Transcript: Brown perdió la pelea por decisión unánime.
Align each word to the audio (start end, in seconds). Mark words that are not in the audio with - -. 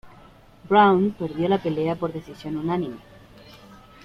Brown 0.67 1.11
perdió 1.11 1.47
la 1.47 1.61
pelea 1.61 1.93
por 1.95 2.11
decisión 2.11 2.57
unánime. 2.57 2.97